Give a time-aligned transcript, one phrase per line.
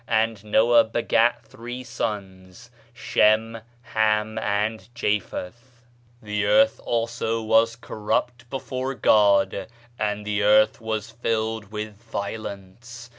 [0.07, 5.85] And Noah begat three sons, Shem, Ham, and Japheth.]
[6.23, 9.67] "The earth also was corrupt before God;
[9.99, 13.09] and the earth was filled with violence.